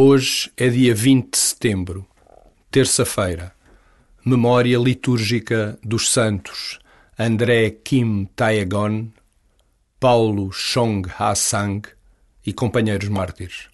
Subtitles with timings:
[0.00, 2.06] Hoje é dia 20 de setembro,
[2.70, 3.52] terça-feira.
[4.24, 6.78] Memória litúrgica dos santos
[7.18, 9.08] André Kim Taegon,
[9.98, 11.82] Paulo Chong Ha-sang
[12.46, 13.68] e companheiros mártires.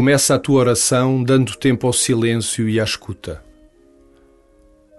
[0.00, 3.44] Começa a tua oração dando tempo ao silêncio e à escuta.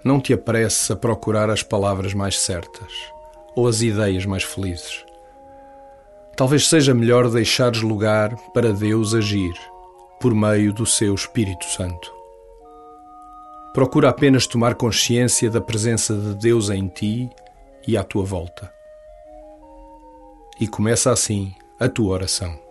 [0.06, 2.94] Não te apresses a procurar as palavras mais certas
[3.56, 5.04] ou as ideias mais felizes.
[6.38, 9.52] Talvez seja melhor deixares lugar para Deus agir
[10.20, 12.14] por meio do seu Espírito Santo.
[13.74, 17.28] Procura apenas tomar consciência da presença de Deus em ti
[17.88, 18.72] e à tua volta.
[20.60, 22.71] E começa assim a tua oração.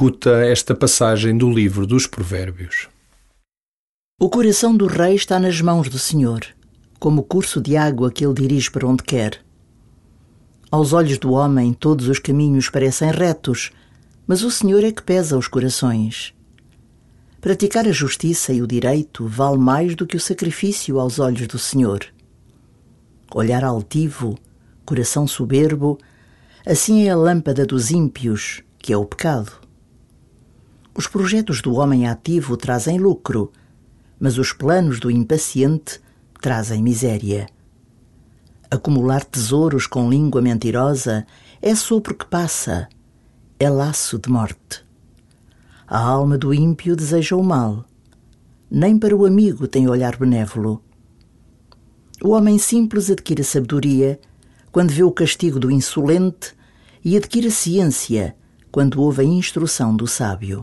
[0.00, 2.88] Escuta esta passagem do livro dos Provérbios.
[4.18, 6.40] O coração do rei está nas mãos do Senhor,
[6.98, 9.44] como o curso de água que ele dirige para onde quer.
[10.70, 13.72] Aos olhos do homem, todos os caminhos parecem retos,
[14.26, 16.32] mas o Senhor é que pesa os corações.
[17.38, 21.58] Praticar a justiça e o direito vale mais do que o sacrifício aos olhos do
[21.58, 22.06] Senhor.
[23.34, 24.38] Olhar altivo,
[24.86, 25.98] coração soberbo,
[26.66, 29.59] assim é a lâmpada dos ímpios, que é o pecado.
[31.00, 33.50] Os projetos do homem ativo trazem lucro,
[34.20, 35.98] mas os planos do impaciente
[36.42, 37.48] trazem miséria.
[38.70, 41.26] Acumular tesouros com língua mentirosa
[41.62, 42.86] é sopro que passa,
[43.58, 44.84] é laço de morte.
[45.86, 47.86] A alma do ímpio deseja o mal,
[48.70, 50.82] nem para o amigo tem olhar benévolo.
[52.22, 54.20] O homem simples adquire sabedoria
[54.70, 56.52] quando vê o castigo do insolente
[57.02, 58.36] e adquire ciência
[58.70, 60.62] quando ouve a instrução do sábio.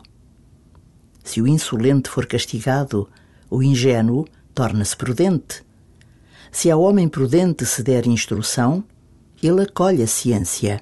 [1.27, 3.09] Se o insolente for castigado,
[3.49, 4.25] o ingênuo
[4.55, 5.61] torna-se prudente.
[6.49, 8.81] Se ao homem prudente se der instrução,
[9.43, 10.81] ele acolhe a ciência.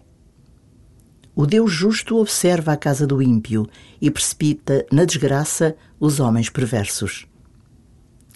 [1.36, 3.68] O Deus justo observa a casa do ímpio
[4.00, 7.25] e precipita na desgraça os homens perversos.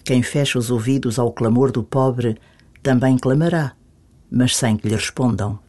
[0.02, 2.36] Quem fecha os ouvidos ao clamor do pobre
[2.82, 3.76] também clamará,
[4.28, 5.60] mas sem que lhe respondam.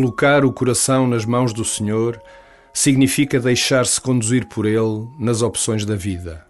[0.00, 2.18] Colocar o coração nas mãos do Senhor
[2.72, 6.42] significa deixar-se conduzir por Ele nas opções da vida.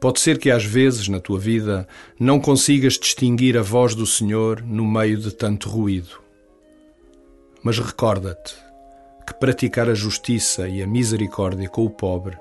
[0.00, 1.86] Pode ser que às vezes na tua vida
[2.18, 6.22] não consigas distinguir a voz do Senhor no meio de tanto ruído.
[7.62, 8.56] Mas recorda-te
[9.26, 12.38] que praticar a justiça e a misericórdia com o pobre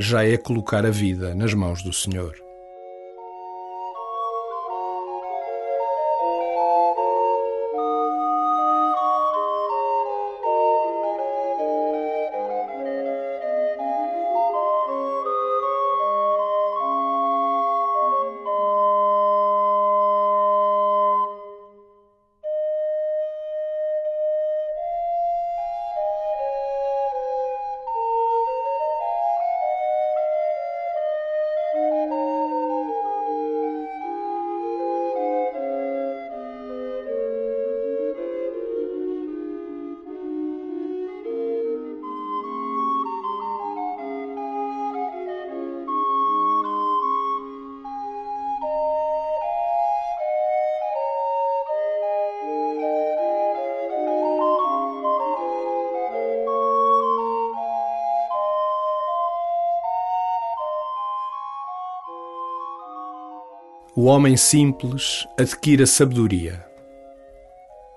[0.00, 2.49] já é colocar a vida nas mãos do Senhor.
[63.96, 66.64] O homem simples adquire a sabedoria.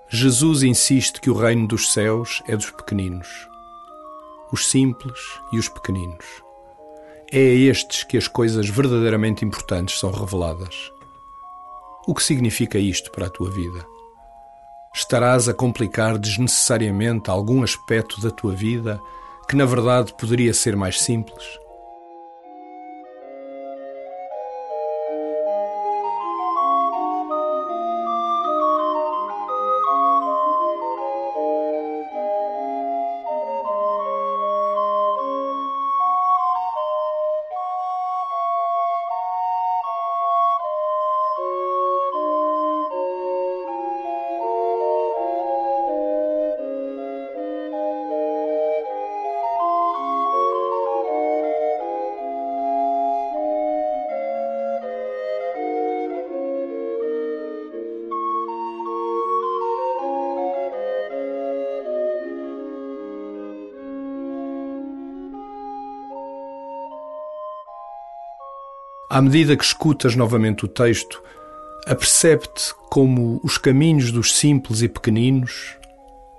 [0.08, 3.28] Jesus insiste que o reino dos céus é dos pequeninos,
[4.50, 5.20] os simples
[5.52, 6.24] e os pequeninos.
[7.30, 10.90] É a estes que as coisas verdadeiramente importantes são reveladas.
[12.08, 13.86] O que significa isto para a tua vida?
[14.92, 19.00] Estarás a complicar desnecessariamente algum aspecto da tua vida
[19.48, 21.63] que na verdade poderia ser mais simples?
[69.14, 71.22] À medida que escutas novamente o texto,
[71.86, 75.76] apercebe-te como os caminhos dos simples e pequeninos,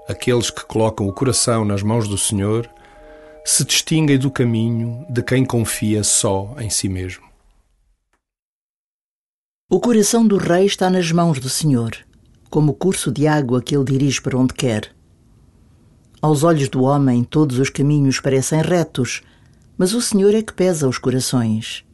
[0.09, 2.69] aqueles que colocam o coração nas mãos do Senhor,
[3.45, 7.23] se distinguem do caminho de quem confia só em si mesmo.
[9.71, 11.95] O coração do rei está nas mãos do Senhor,
[12.49, 14.93] como o curso de água que ele dirige para onde quer.
[16.21, 19.21] Aos olhos do homem, todos os caminhos parecem retos,
[19.77, 21.84] mas o Senhor é que pesa os corações.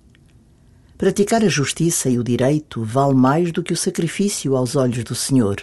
[1.01, 5.15] Praticar a justiça e o direito vale mais do que o sacrifício aos olhos do
[5.15, 5.59] Senhor.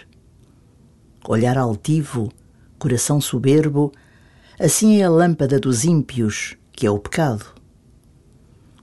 [1.28, 2.28] Olhar altivo,
[2.76, 3.92] coração soberbo,
[4.58, 7.46] assim é a lâmpada dos ímpios, que é o pecado.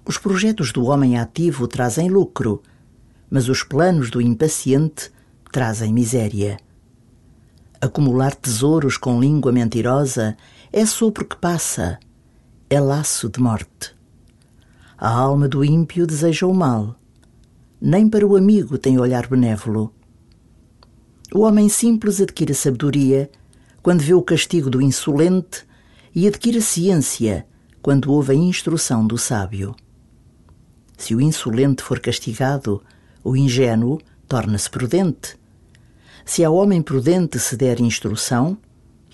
[0.05, 2.63] Os projetos do homem ativo trazem lucro,
[3.29, 5.11] mas os planos do impaciente
[5.51, 6.57] trazem miséria.
[7.81, 10.37] Acumular tesouros com língua mentirosa
[10.71, 11.99] é sopro que passa,
[12.69, 13.94] é laço de morte.
[15.05, 16.95] A alma do ímpio deseja o mal.
[17.79, 19.93] Nem para o amigo tem olhar benévolo.
[21.31, 23.29] O homem simples adquire sabedoria
[23.83, 25.63] quando vê o castigo do insolente
[26.15, 27.45] e adquire ciência
[27.83, 29.75] quando ouve a instrução do sábio.
[30.97, 32.81] Se o insolente for castigado,
[33.23, 35.37] o ingênuo torna-se prudente.
[36.25, 38.57] Se ao homem prudente se der instrução,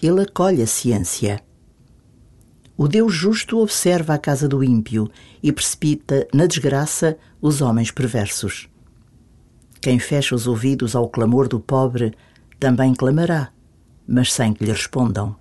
[0.02, 1.44] ele acolhe a ciência.
[2.82, 5.08] O Deus justo observa a casa do ímpio
[5.44, 8.68] e precipita na desgraça os homens perversos.
[9.80, 12.12] Quem fecha os ouvidos ao clamor do pobre
[12.60, 13.52] também clamará,
[14.08, 15.36] mas sem que lhe respondam.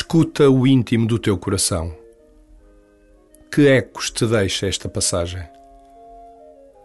[0.00, 1.94] Escuta o íntimo do teu coração.
[3.52, 5.42] Que ecos te deixa esta passagem?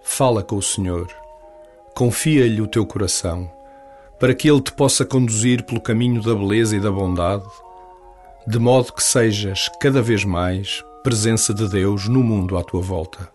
[0.03, 1.07] Fala com o Senhor,
[1.95, 3.49] confia-lhe o teu coração,
[4.19, 7.47] para que ele te possa conduzir pelo caminho da beleza e da bondade,
[8.45, 13.34] de modo que sejas cada vez mais presença de Deus no mundo à tua volta.